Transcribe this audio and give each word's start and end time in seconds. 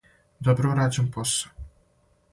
Добро 0.47 0.71
урађен 0.71 1.13
посао! 1.19 1.69